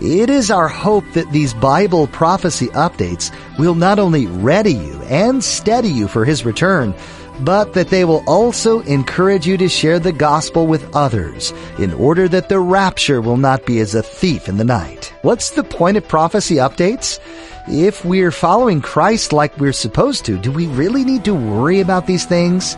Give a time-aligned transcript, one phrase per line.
[0.00, 5.42] It is our hope that these Bible prophecy updates will not only ready you and
[5.42, 6.94] steady you for His return,
[7.40, 12.28] but that they will also encourage you to share the gospel with others in order
[12.28, 15.14] that the rapture will not be as a thief in the night.
[15.22, 17.18] What's the point of prophecy updates?
[17.66, 22.06] If we're following Christ like we're supposed to, do we really need to worry about
[22.06, 22.76] these things?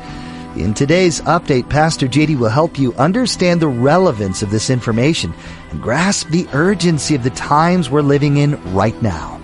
[0.59, 5.33] In today's update, Pastor JD will help you understand the relevance of this information
[5.71, 9.41] and grasp the urgency of the times we're living in right now.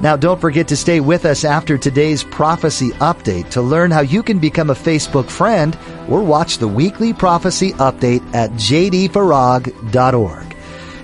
[0.00, 4.22] Now, don't forget to stay with us after today's prophecy update to learn how you
[4.22, 5.76] can become a Facebook friend
[6.08, 10.56] or watch the weekly prophecy update at jdfarag.org.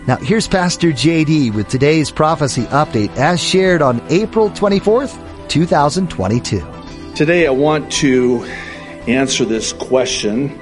[0.07, 6.65] Now, here's Pastor JD with today's prophecy update as shared on April 24th, 2022.
[7.17, 8.47] Today, I want to
[9.07, 10.59] answer this question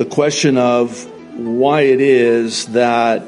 [0.00, 1.04] the question of
[1.36, 3.22] why it is that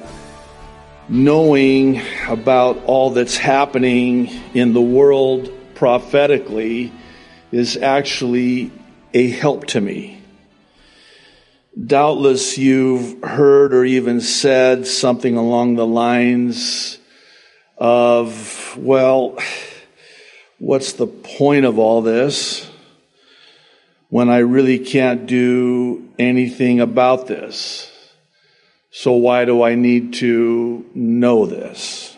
[1.06, 6.90] knowing about all that's happening in the world prophetically
[7.50, 8.72] is actually
[9.12, 10.22] a help to me.
[11.78, 16.96] Doubtless you've heard or even said something along the lines
[17.76, 19.38] of, well,
[20.58, 22.71] what's the point of all this?
[24.12, 27.90] When I really can't do anything about this.
[28.90, 32.14] So why do I need to know this?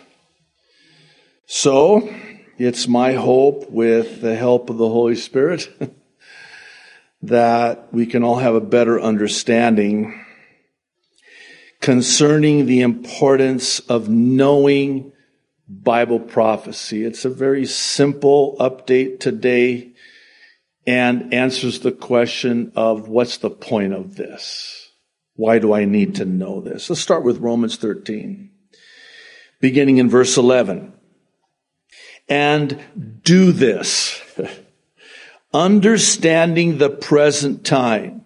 [1.47, 2.12] So
[2.58, 5.68] it's my hope with the help of the Holy Spirit
[7.23, 10.20] that we can all have a better understanding
[11.80, 15.13] concerning the importance of knowing
[15.68, 17.05] Bible prophecy.
[17.05, 19.93] It's a very simple update today
[20.86, 24.90] and answers the question of what's the point of this?
[25.36, 26.89] Why do I need to know this?
[26.89, 28.50] Let's start with Romans 13,
[29.61, 30.92] beginning in verse 11.
[32.28, 32.80] And
[33.23, 34.23] do this,
[35.52, 38.24] understanding the present time.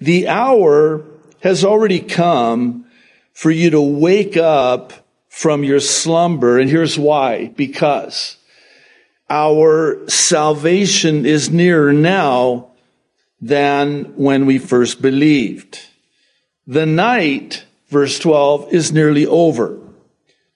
[0.00, 1.04] The hour
[1.40, 2.86] has already come
[3.32, 4.92] for you to wake up
[5.28, 6.58] from your slumber.
[6.58, 7.48] And here's why.
[7.48, 8.35] Because
[9.28, 12.70] our salvation is nearer now
[13.40, 15.80] than when we first believed.
[16.66, 19.78] The night, verse 12, is nearly over.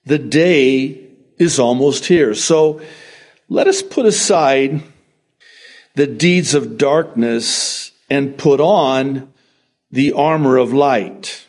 [0.05, 2.33] The day is almost here.
[2.33, 2.81] So
[3.49, 4.81] let us put aside
[5.95, 9.31] the deeds of darkness and put on
[9.91, 11.45] the armor of light.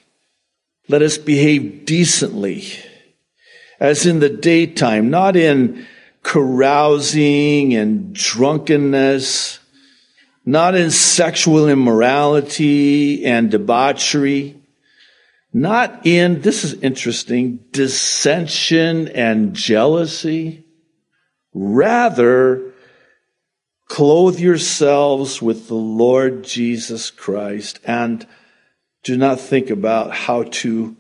[0.89, 2.65] Let us behave decently
[3.81, 5.87] as in the daytime, not in
[6.23, 9.59] carousing and drunkenness,
[10.45, 14.57] not in sexual immorality and debauchery,
[15.53, 20.65] not in, this is interesting, dissension and jealousy.
[21.53, 22.73] Rather,
[23.87, 28.27] clothe yourselves with the Lord Jesus Christ and
[29.03, 30.97] do not think about how to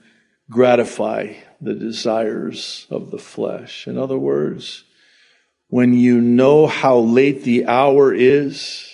[0.51, 3.87] gratify the desires of the flesh.
[3.87, 4.85] In other words,
[5.73, 8.87] when you know how late the hour is,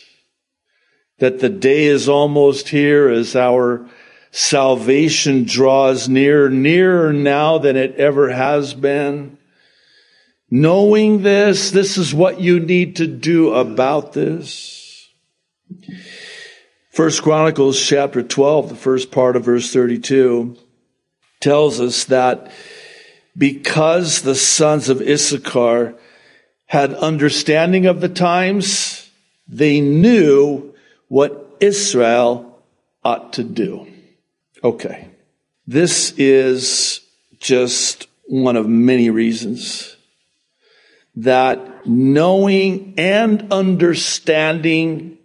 [1.18, 3.84] that the day is almost here as our
[4.30, 9.36] salvation draws near, nearer now than it ever has been.
[10.52, 15.10] Knowing this, this is what you need to do about this.
[16.92, 20.56] First Chronicles chapter 12, the first part of verse 32
[21.40, 22.52] tells us that
[23.36, 25.96] because the sons of Issachar
[26.68, 29.10] had understanding of the times.
[29.48, 30.74] They knew
[31.08, 32.62] what Israel
[33.02, 33.88] ought to do.
[34.62, 35.08] Okay.
[35.66, 37.00] This is
[37.40, 39.96] just one of many reasons
[41.16, 45.18] that knowing and understanding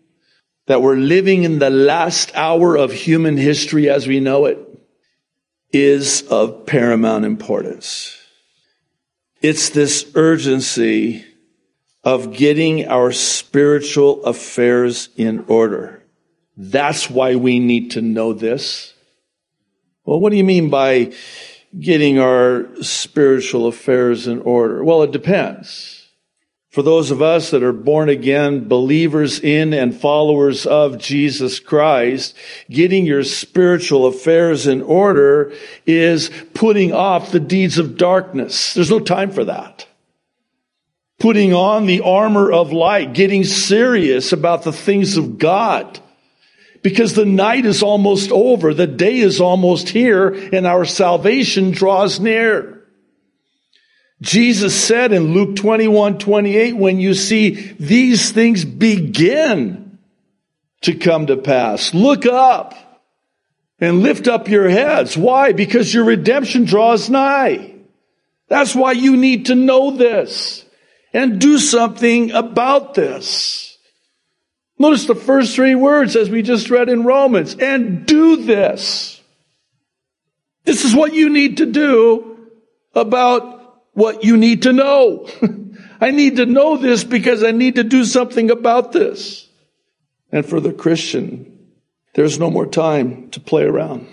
[0.67, 4.57] that we're living in the last hour of human history as we know it
[5.73, 8.17] is of paramount importance.
[9.41, 11.25] It's this urgency
[12.03, 16.03] of getting our spiritual affairs in order.
[16.57, 18.93] That's why we need to know this.
[20.05, 21.13] Well, what do you mean by
[21.79, 24.83] getting our spiritual affairs in order?
[24.83, 26.03] Well, it depends.
[26.69, 32.35] For those of us that are born again, believers in and followers of Jesus Christ,
[32.67, 35.53] getting your spiritual affairs in order
[35.85, 38.73] is putting off the deeds of darkness.
[38.73, 39.85] There's no time for that.
[41.23, 46.01] Putting on the armor of light, getting serious about the things of God.
[46.81, 52.19] Because the night is almost over, the day is almost here, and our salvation draws
[52.19, 52.85] near.
[54.19, 59.97] Jesus said in Luke 21, 28, when you see these things begin
[60.81, 62.75] to come to pass, look up
[63.79, 65.17] and lift up your heads.
[65.17, 65.53] Why?
[65.53, 67.75] Because your redemption draws nigh.
[68.49, 70.65] That's why you need to know this
[71.13, 73.77] and do something about this.
[74.79, 79.21] Notice the first three words as we just read in Romans, and do this.
[80.65, 82.49] This is what you need to do
[82.95, 85.29] about what you need to know.
[86.01, 89.47] I need to know this because I need to do something about this.
[90.31, 91.69] And for the Christian,
[92.15, 94.07] there's no more time to play around.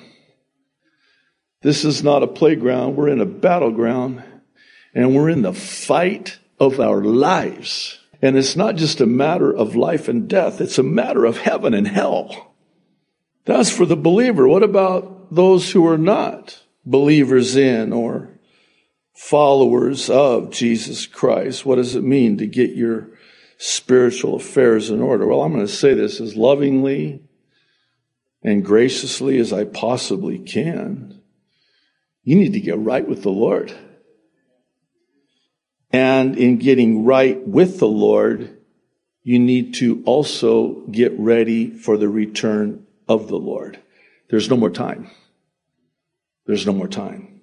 [1.63, 2.97] This is not a playground.
[2.97, 4.23] We're in a battleground
[4.95, 7.99] and we're in the fight of our lives.
[8.23, 10.61] And it's not just a matter of life and death.
[10.61, 12.55] It's a matter of heaven and hell.
[13.47, 14.47] That's for the believer.
[14.47, 18.31] What about those who are not believers in or
[19.21, 21.67] followers of Jesus Christ.
[21.67, 23.09] What does it mean to get your
[23.59, 25.27] spiritual affairs in order?
[25.27, 27.23] Well, I'm going to say this as lovingly
[28.43, 31.21] and graciously as I possibly can.
[32.23, 33.75] You need to get right with the Lord.
[35.93, 38.57] And in getting right with the Lord,
[39.23, 43.79] you need to also get ready for the return of the Lord.
[44.29, 45.11] There's no more time.
[46.47, 47.43] There's no more time.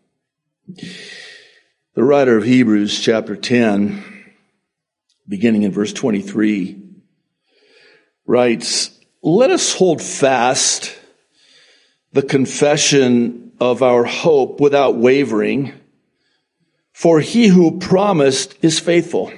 [0.68, 4.04] The writer of Hebrews, chapter 10,
[5.28, 6.78] beginning in verse 23,
[8.26, 8.92] writes,
[9.22, 10.98] Let us hold fast
[12.14, 15.74] the confession of our hope without wavering,
[16.98, 19.32] for he who promised is faithful.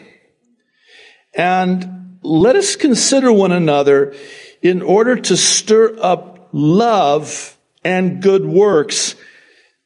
[1.34, 4.14] And let us consider one another
[4.62, 9.16] in order to stir up love and good works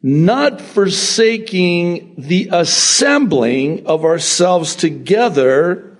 [0.03, 5.97] not forsaking the assembling of ourselves together,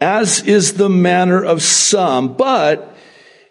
[0.00, 2.96] as is the manner of some, but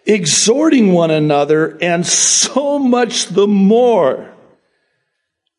[0.05, 4.32] exhorting one another, and so much the more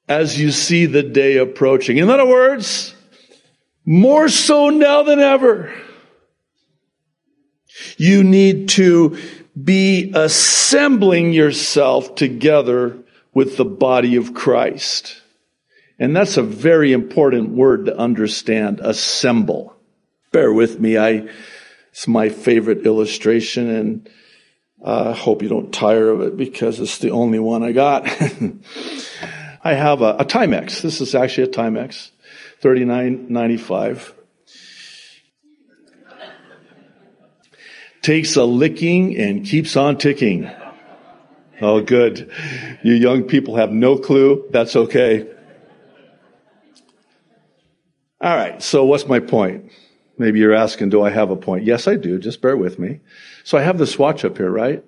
[0.08, 1.98] as you see the day approaching.
[1.98, 2.94] In other words,
[3.84, 5.72] more so now than ever.
[7.96, 9.18] You need to
[9.62, 12.98] be assembling yourself together
[13.32, 15.20] with the body of Christ.
[15.98, 19.76] And that's a very important word to understand, assemble.
[20.32, 20.98] Bear with me.
[20.98, 21.28] I,
[21.90, 24.10] it's my favorite illustration and
[24.84, 28.06] I uh, hope you don't tire of it because it's the only one I got.
[29.64, 30.82] I have a, a Timex.
[30.82, 32.10] This is actually a Timex,
[32.60, 34.12] 39.95.
[38.02, 40.50] Takes a licking and keeps on ticking.
[41.62, 42.30] Oh, good.
[42.82, 44.44] You young people have no clue.
[44.50, 45.26] That's okay.
[48.20, 48.62] All right.
[48.62, 49.72] So what's my point?
[50.18, 51.64] Maybe you're asking, do I have a point?
[51.64, 52.18] Yes, I do.
[52.18, 53.00] Just bear with me.
[53.44, 54.84] So I have this watch up here, right?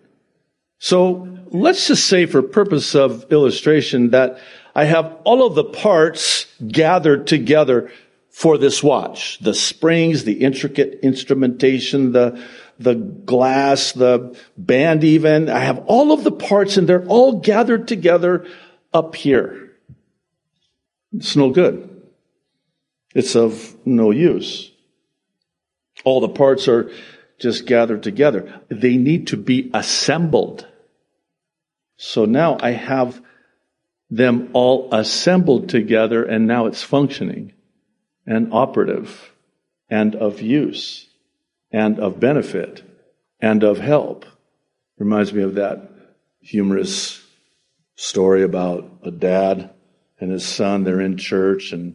[0.79, 4.39] So let's just say for purpose of illustration that
[4.77, 7.91] I have all of the parts gathered together
[8.29, 9.39] for this watch.
[9.39, 12.45] The springs, the intricate instrumentation, the,
[12.79, 15.49] the glass, the band even.
[15.49, 18.47] I have all of the parts and they're all gathered together
[18.93, 19.73] up here.
[21.15, 22.03] It's no good.
[23.15, 24.73] It's of no use.
[26.05, 26.91] All the parts are
[27.39, 28.61] just gathered together.
[28.69, 30.67] They need to be assembled.
[31.97, 33.23] So now I have
[34.11, 37.53] them all assembled together and now it's functioning
[38.27, 39.33] and operative
[39.91, 41.09] and of use
[41.73, 42.83] and of benefit
[43.41, 44.25] and of help.
[44.99, 45.91] Reminds me of that
[46.41, 47.23] humorous
[47.97, 49.71] story about a dad
[50.21, 50.85] and his son.
[50.85, 51.95] They're in church and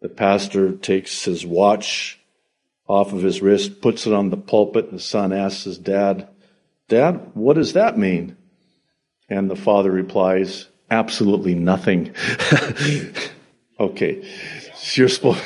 [0.00, 2.20] the pastor takes his watch
[2.88, 6.28] off of his wrist, puts it on the pulpit, and the son asks his dad,
[6.88, 8.36] Dad, what does that mean?
[9.28, 12.14] And the father replies, Absolutely nothing.
[13.80, 14.22] okay.
[14.92, 15.42] You're supposed,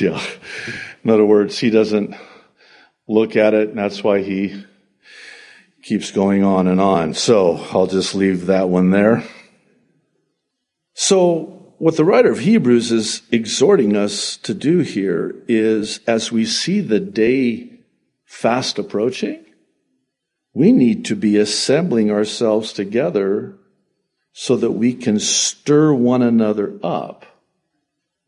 [0.00, 0.22] yeah.
[1.04, 2.14] In other words, he doesn't
[3.06, 4.64] look at it, and that's why he
[5.82, 7.14] keeps going on and on.
[7.14, 9.24] So I'll just leave that one there.
[10.94, 16.44] So, what the writer of Hebrews is exhorting us to do here is as we
[16.44, 17.80] see the day
[18.26, 19.42] fast approaching,
[20.52, 23.56] we need to be assembling ourselves together
[24.32, 27.26] so that we can stir one another up.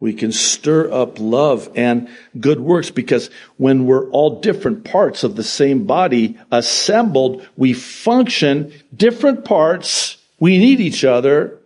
[0.01, 5.37] We can stir up love and good works because when we're all different parts of
[5.37, 10.17] the same body assembled, we function different parts.
[10.41, 11.61] We need each other.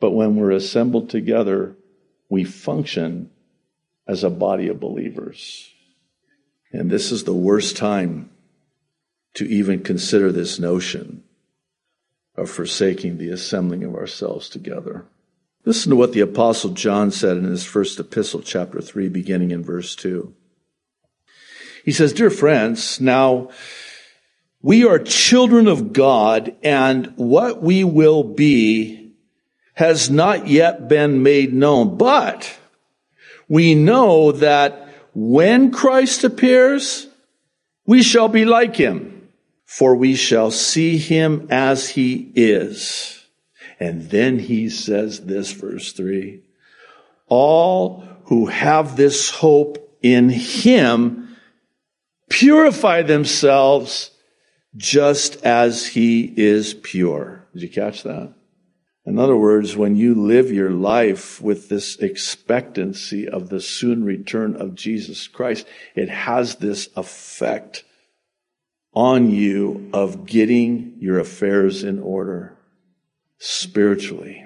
[0.00, 1.76] But when we're assembled together,
[2.30, 3.30] we function
[4.08, 5.70] as a body of believers.
[6.72, 8.30] And this is the worst time
[9.34, 11.24] to even consider this notion
[12.36, 15.04] of forsaking the assembling of ourselves together.
[15.64, 19.62] Listen to what the Apostle John said in his first epistle, chapter 3, beginning in
[19.62, 20.34] verse 2.
[21.84, 23.50] He says, Dear friends, now
[24.60, 29.14] we are children of God, and what we will be
[29.74, 31.96] has not yet been made known.
[31.96, 32.58] But
[33.48, 37.06] we know that when Christ appears,
[37.86, 39.11] we shall be like him
[39.72, 43.24] for we shall see him as he is.
[43.80, 46.42] And then he says this, verse three,
[47.26, 51.38] all who have this hope in him
[52.28, 54.10] purify themselves
[54.76, 57.46] just as he is pure.
[57.54, 58.34] Did you catch that?
[59.06, 64.54] In other words, when you live your life with this expectancy of the soon return
[64.54, 67.84] of Jesus Christ, it has this effect
[68.94, 72.56] on you of getting your affairs in order
[73.38, 74.44] spiritually,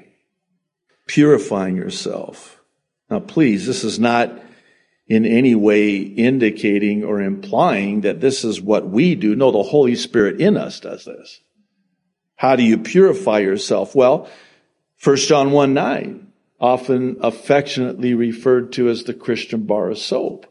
[1.06, 2.60] purifying yourself.
[3.10, 4.42] Now, please, this is not
[5.08, 9.36] in any way indicating or implying that this is what we do.
[9.36, 11.40] No, the Holy Spirit in us does this.
[12.36, 13.94] How do you purify yourself?
[13.94, 14.28] Well,
[15.02, 16.26] 1 John 1 9,
[16.60, 20.46] often affectionately referred to as the Christian bar of soap.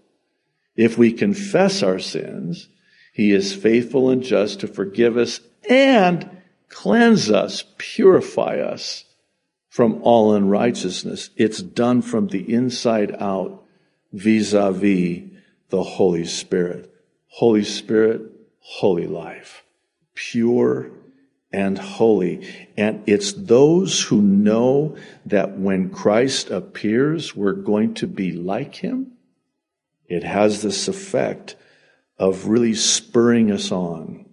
[0.75, 2.70] If we confess our sins,
[3.16, 6.30] he is faithful and just to forgive us and
[6.68, 9.06] cleanse us, purify us
[9.70, 11.30] from all unrighteousness.
[11.38, 13.64] It's done from the inside out
[14.12, 15.30] vis-a-vis
[15.70, 16.94] the Holy Spirit.
[17.28, 18.22] Holy Spirit,
[18.60, 19.64] holy life.
[20.14, 20.92] Pure
[21.54, 22.46] and holy.
[22.76, 29.14] And it's those who know that when Christ appears, we're going to be like him.
[30.06, 31.56] It has this effect
[32.18, 34.26] of really spurring us on,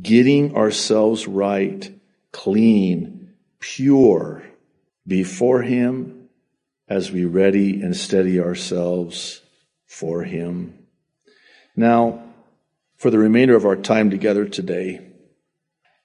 [0.00, 1.92] getting ourselves right,
[2.32, 4.42] clean, pure
[5.06, 6.28] before Him
[6.88, 9.42] as we ready and steady ourselves
[9.86, 10.86] for Him.
[11.74, 12.22] Now,
[12.96, 15.00] for the remainder of our time together today,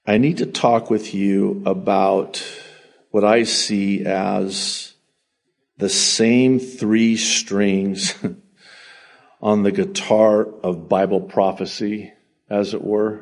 [0.06, 2.44] I need to talk with you about
[3.10, 4.94] what I see as
[5.76, 8.14] the same three strings
[9.44, 12.10] on the guitar of Bible prophecy,
[12.48, 13.20] as it were.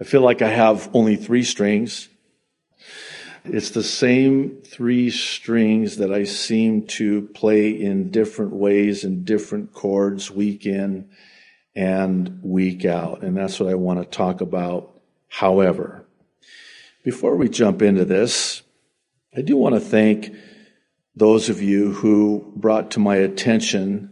[0.00, 2.08] I feel like I have only three strings.
[3.44, 9.74] It's the same three strings that I seem to play in different ways in different
[9.74, 11.10] chords week in
[11.76, 13.22] and week out.
[13.22, 14.98] And that's what I want to talk about.
[15.28, 16.06] However,
[17.04, 18.62] before we jump into this,
[19.36, 20.34] I do want to thank
[21.14, 24.11] those of you who brought to my attention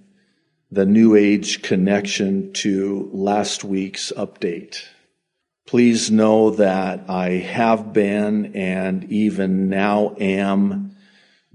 [0.73, 4.85] the New Age connection to last week's update.
[5.67, 10.97] Please know that I have been and even now am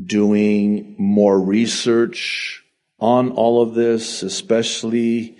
[0.04, 2.64] doing more research
[3.00, 5.38] on all of this, especially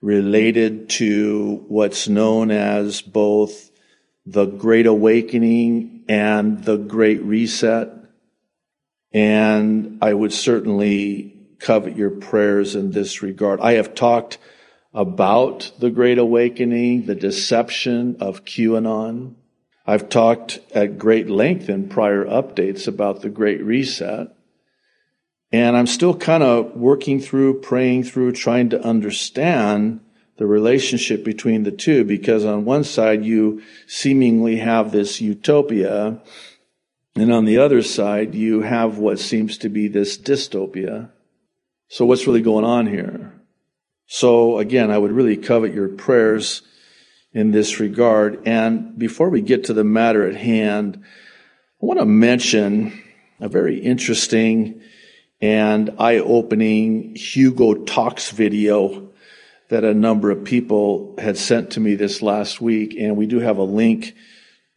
[0.00, 3.70] related to what's known as both
[4.24, 7.90] the Great Awakening and the Great Reset.
[9.12, 11.33] And I would certainly
[11.64, 13.60] covet your prayers in this regard.
[13.60, 14.38] I have talked
[14.92, 19.34] about the Great Awakening, the deception of QAnon.
[19.86, 24.28] I've talked at great length in prior updates about the Great Reset.
[25.50, 30.00] And I'm still kind of working through, praying through, trying to understand
[30.36, 36.20] the relationship between the two because on one side you seemingly have this utopia
[37.14, 41.10] and on the other side you have what seems to be this dystopia.
[41.94, 43.32] So what's really going on here?
[44.06, 46.62] So again, I would really covet your prayers
[47.32, 48.48] in this regard.
[48.48, 53.00] And before we get to the matter at hand, I want to mention
[53.38, 54.82] a very interesting
[55.40, 59.10] and eye-opening Hugo Talks video
[59.68, 62.96] that a number of people had sent to me this last week.
[62.98, 64.16] And we do have a link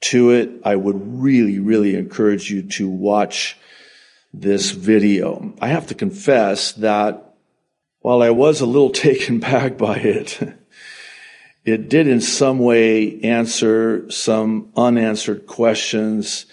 [0.01, 3.57] to it, I would really, really encourage you to watch
[4.33, 5.53] this video.
[5.61, 7.35] I have to confess that
[7.99, 10.39] while I was a little taken back by it,
[11.65, 16.45] it did in some way answer some unanswered questions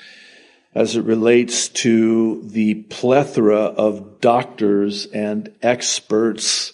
[0.74, 6.72] as it relates to the plethora of doctors and experts,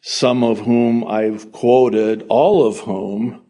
[0.00, 3.42] some of whom I've quoted, all of whom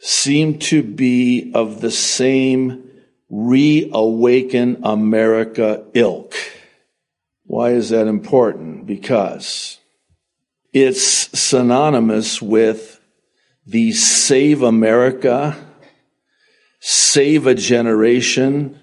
[0.00, 2.90] seem to be of the same
[3.32, 6.34] reawaken America ilk.
[7.44, 8.86] Why is that important?
[8.86, 9.78] Because
[10.72, 11.02] it's
[11.38, 13.00] synonymous with
[13.66, 15.56] the Save America,
[16.78, 18.78] Save a Generation,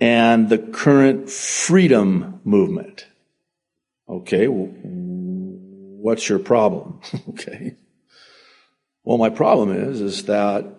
[0.00, 3.06] and the current freedom movement.
[4.08, 7.00] Okay, well, what's your problem?
[7.30, 7.76] okay.
[9.04, 10.77] Well, my problem is, is that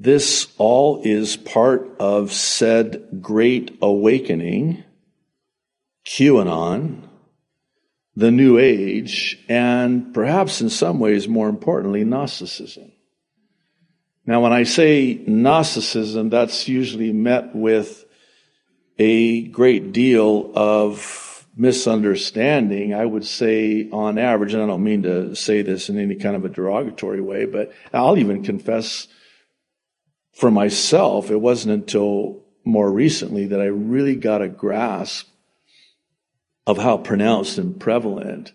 [0.00, 4.82] this all is part of said great awakening,
[6.06, 7.06] QAnon,
[8.16, 12.90] the New Age, and perhaps in some ways, more importantly, Gnosticism.
[14.24, 18.06] Now, when I say Gnosticism, that's usually met with
[18.98, 25.34] a great deal of misunderstanding, I would say on average, and I don't mean to
[25.34, 29.06] say this in any kind of a derogatory way, but I'll even confess
[30.40, 35.28] for myself, it wasn't until more recently that I really got a grasp
[36.66, 38.52] of how pronounced and prevalent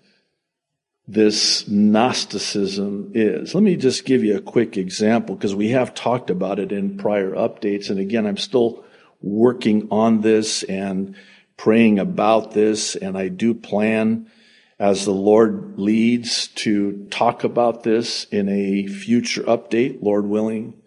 [1.07, 3.53] this Gnosticism is.
[3.53, 6.97] Let me just give you a quick example because we have talked about it in
[6.97, 7.91] prior updates.
[7.91, 8.83] And again, I'm still
[9.21, 11.15] working on this and
[11.55, 14.31] praying about this, and I do plan
[14.79, 20.81] as the Lord leads to talk about this in a future update, Lord willing.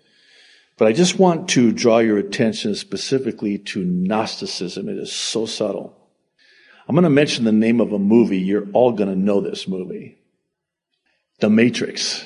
[0.78, 4.88] But I just want to draw your attention specifically to Gnosticism.
[4.88, 5.94] It is so subtle.
[6.88, 8.38] I'm going to mention the name of a movie.
[8.38, 10.16] You're all going to know this movie.
[11.40, 12.24] The Matrix.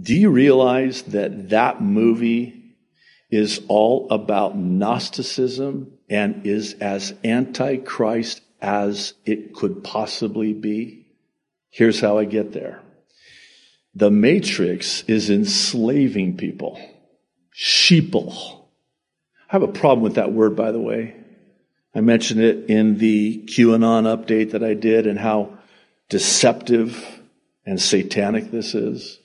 [0.00, 2.64] Do you realize that that movie
[3.34, 11.06] is all about Gnosticism and is as antichrist as it could possibly be.
[11.70, 12.80] Here's how I get there.
[13.94, 16.80] The matrix is enslaving people.
[17.54, 18.62] Sheeple.
[19.50, 21.16] I have a problem with that word, by the way.
[21.94, 25.58] I mentioned it in the QAnon update that I did and how
[26.08, 27.20] deceptive
[27.64, 29.20] and satanic this is.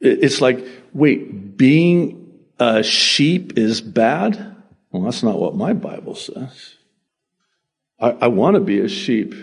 [0.00, 4.56] It's like, wait, being a sheep is bad?
[4.90, 6.74] Well, that's not what my Bible says.
[8.00, 9.34] I, I want to be a sheep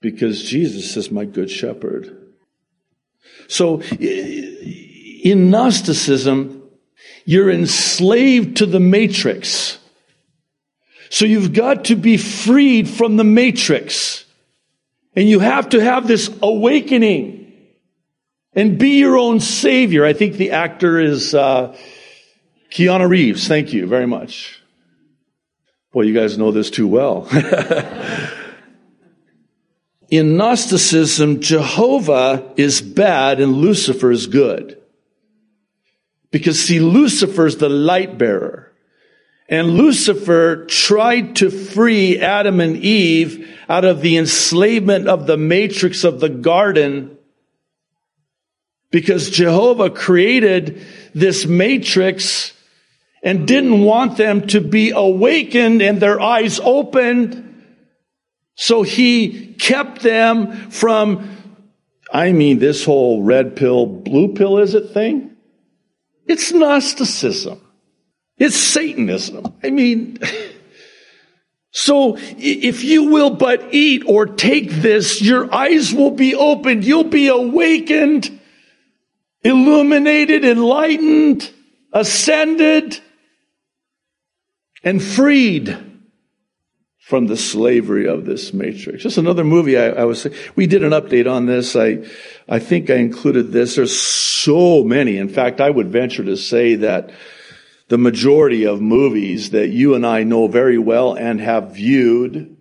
[0.00, 2.16] because Jesus is my good shepherd.
[3.48, 6.61] So in Gnosticism,
[7.24, 9.78] you're enslaved to the matrix.
[11.10, 14.24] So you've got to be freed from the matrix.
[15.14, 17.52] And you have to have this awakening
[18.54, 20.04] and be your own savior.
[20.04, 21.76] I think the actor is uh,
[22.70, 23.46] Keanu Reeves.
[23.46, 24.62] Thank you very much.
[25.92, 27.28] Boy, you guys know this too well.
[30.10, 34.81] In Gnosticism, Jehovah is bad and Lucifer is good.
[36.32, 38.72] Because see, Lucifer's the light bearer.
[39.48, 46.02] And Lucifer tried to free Adam and Eve out of the enslavement of the matrix
[46.02, 47.16] of the garden
[48.90, 50.82] because Jehovah created
[51.14, 52.52] this matrix
[53.22, 57.64] and didn't want them to be awakened and their eyes opened.
[58.54, 61.36] So he kept them from,
[62.12, 65.31] I mean, this whole red pill, blue pill is it thing?
[66.26, 67.60] It's Gnosticism.
[68.38, 69.54] It's Satanism.
[69.62, 70.18] I mean,
[71.70, 76.84] so if you will but eat or take this, your eyes will be opened.
[76.84, 78.40] You'll be awakened,
[79.42, 81.50] illuminated, enlightened,
[81.92, 82.98] ascended
[84.84, 85.91] and freed
[87.02, 89.02] from the slavery of this matrix.
[89.02, 91.74] Just another movie I, I, was, we did an update on this.
[91.74, 92.04] I,
[92.48, 93.74] I think I included this.
[93.74, 95.16] There's so many.
[95.16, 97.10] In fact, I would venture to say that
[97.88, 102.56] the majority of movies that you and I know very well and have viewed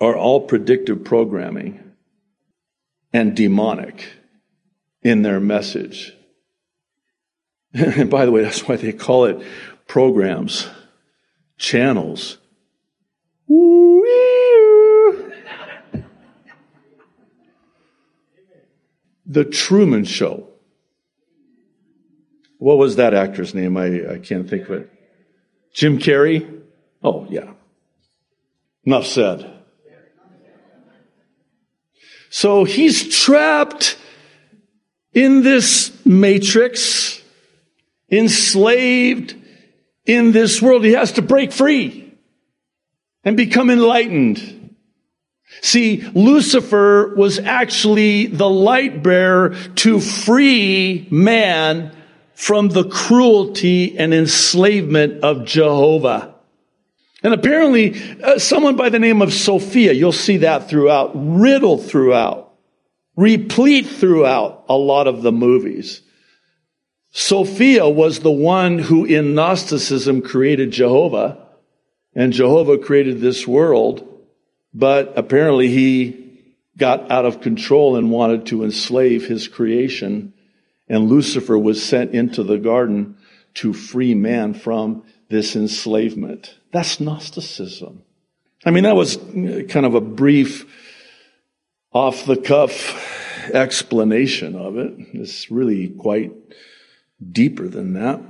[0.00, 1.92] are all predictive programming
[3.12, 4.10] and demonic
[5.02, 6.14] in their message.
[7.74, 9.42] And by the way, that's why they call it
[9.88, 10.68] programs,
[11.56, 12.36] channels.
[19.26, 20.48] The Truman Show.
[22.58, 23.76] What was that actor's name?
[23.76, 24.92] I, I can't think of it.
[25.72, 26.60] Jim Carrey?
[27.02, 27.52] Oh, yeah.
[28.84, 29.50] Enough said.
[32.28, 33.98] So he's trapped
[35.12, 37.22] in this matrix,
[38.10, 39.34] enslaved
[40.06, 40.84] in this world.
[40.84, 42.11] He has to break free
[43.24, 44.74] and become enlightened.
[45.60, 51.94] See, Lucifer was actually the light bearer to free man
[52.34, 56.34] from the cruelty and enslavement of Jehovah.
[57.22, 62.54] And apparently, uh, someone by the name of Sophia, you'll see that throughout, riddled throughout,
[63.14, 66.02] replete throughout a lot of the movies.
[67.10, 71.41] Sophia was the one who in Gnosticism created Jehovah,
[72.14, 74.08] and Jehovah created this world,
[74.74, 76.18] but apparently he
[76.76, 80.32] got out of control and wanted to enslave his creation,
[80.88, 83.16] and Lucifer was sent into the garden
[83.54, 86.56] to free man from this enslavement.
[86.72, 88.02] That's Gnosticism.
[88.64, 90.66] I mean, that was kind of a brief,
[91.92, 94.94] off the cuff explanation of it.
[95.12, 96.32] It's really quite
[97.30, 98.20] deeper than that.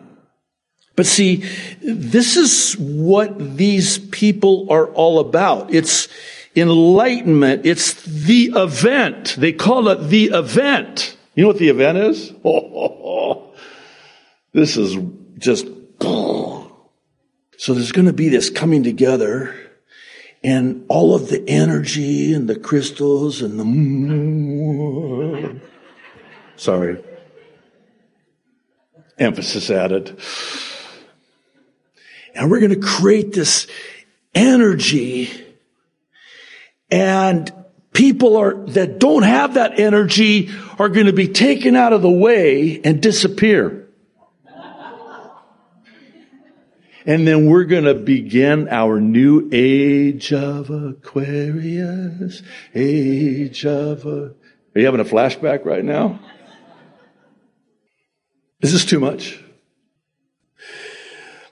[0.95, 1.45] But see,
[1.83, 5.73] this is what these people are all about.
[5.73, 6.09] It's
[6.55, 7.65] enlightenment.
[7.65, 9.37] It's the event.
[9.39, 11.17] They call it the event.
[11.35, 12.33] You know what the event is?
[12.45, 13.49] Oh.
[14.55, 14.99] This is
[15.39, 15.67] just
[17.63, 19.55] so there's going to be this coming together
[20.43, 23.65] and all of the energy and the crystals and the.
[26.57, 27.01] Sorry.
[29.17, 30.19] Emphasis added.
[32.35, 33.67] And we're going to create this
[34.35, 35.31] energy
[36.93, 37.51] and
[37.95, 42.11] people are, that don't have that energy are going to be taken out of the
[42.11, 43.89] way and disappear.
[47.05, 52.43] And then we're going to begin our new age of Aquarius,
[52.75, 54.35] age of a, are
[54.77, 56.21] you having a flashback right now?
[58.61, 59.42] Is this too much?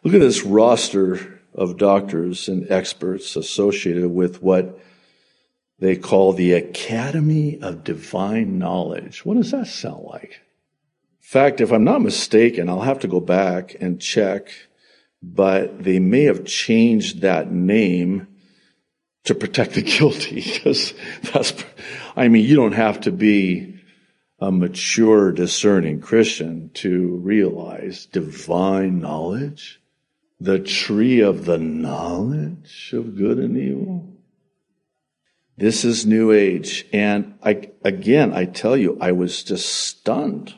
[0.02, 4.78] Look at this roster of doctors and experts associated with what
[5.78, 9.24] they call the Academy of Divine Knowledge.
[9.24, 10.40] What does that sound like?
[11.20, 14.50] In fact, if I'm not mistaken, I'll have to go back and check
[15.22, 18.26] but they may have changed that name
[19.24, 20.94] to protect the guilty because
[21.32, 21.52] that's,
[22.16, 23.76] I mean, you don't have to be
[24.38, 29.80] a mature, discerning Christian to realize divine knowledge,
[30.40, 34.16] the tree of the knowledge of good and evil.
[35.56, 36.86] This is new age.
[36.92, 40.54] And I, again, I tell you, I was just stunned.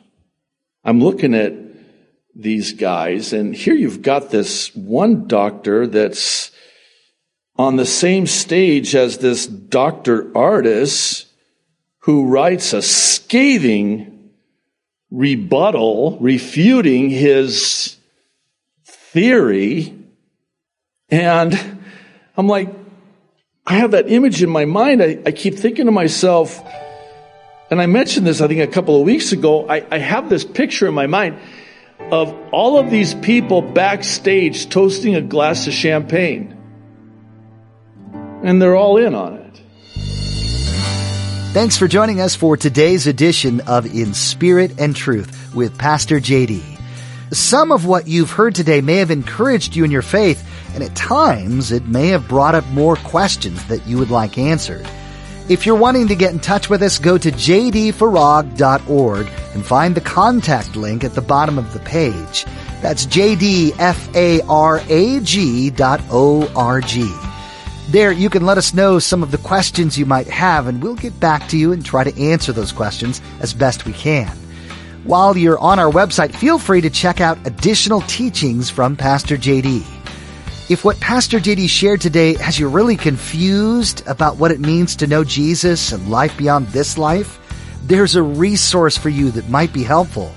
[0.84, 1.54] I'm looking at
[2.34, 3.32] these guys.
[3.32, 6.52] And here you've got this one doctor that's
[7.56, 10.24] on the same stage as this Dr.
[10.30, 11.26] Ardis
[11.98, 14.30] who writes a scathing
[15.10, 17.96] rebuttal refuting his
[19.12, 19.98] theory.
[21.10, 21.58] And
[22.36, 22.68] I'm like,
[23.66, 25.02] I have that image in my mind.
[25.02, 26.60] I, I keep thinking to myself,
[27.70, 29.68] and I mentioned this, I think, a couple of weeks ago.
[29.68, 31.38] I, I have this picture in my mind
[32.10, 36.58] of all of these people backstage toasting a glass of champagne.
[38.42, 39.60] And they're all in on it.
[41.52, 46.71] Thanks for joining us for today's edition of In Spirit and Truth with Pastor JD.
[47.32, 50.94] Some of what you've heard today may have encouraged you in your faith, and at
[50.94, 54.86] times it may have brought up more questions that you would like answered.
[55.48, 60.02] If you're wanting to get in touch with us, go to jdfarag.org and find the
[60.02, 62.44] contact link at the bottom of the page.
[62.82, 63.76] That's jdfarag
[65.76, 67.14] dot O-R-G.
[67.88, 70.96] There, you can let us know some of the questions you might have, and we'll
[70.96, 74.41] get back to you and try to answer those questions as best we can.
[75.04, 79.84] While you're on our website, feel free to check out additional teachings from Pastor JD.
[80.70, 85.08] If what Pastor JD shared today has you really confused about what it means to
[85.08, 87.40] know Jesus and life beyond this life,
[87.84, 90.32] there's a resource for you that might be helpful.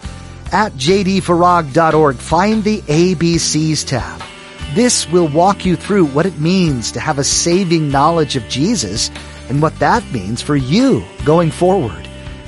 [0.51, 4.19] At jdfarag.org, find the ABCs tab.
[4.73, 9.11] This will walk you through what it means to have a saving knowledge of Jesus
[9.47, 12.04] and what that means for you going forward.